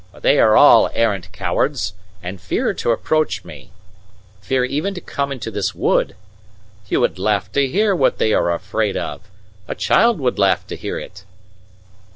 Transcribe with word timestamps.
But 0.11 0.23
they 0.23 0.39
are 0.39 0.57
all 0.57 0.89
arrant 0.95 1.31
cowards, 1.31 1.93
and 2.23 2.41
fear 2.41 2.73
to 2.73 2.89
approach 2.89 3.45
me 3.45 3.69
fear 4.41 4.65
even 4.65 4.95
to 4.95 4.99
come 4.99 5.31
into 5.31 5.51
this 5.51 5.75
wood. 5.75 6.15
You 6.87 7.01
would 7.01 7.19
laugh 7.19 7.51
to 7.51 7.67
hear 7.67 7.95
what 7.95 8.17
they 8.17 8.33
are 8.33 8.51
afraid 8.51 8.97
of 8.97 9.21
a 9.67 9.75
child 9.75 10.19
would 10.19 10.39
laugh 10.39 10.65
to 10.69 10.75
hear 10.75 10.97
it!" 10.97 11.23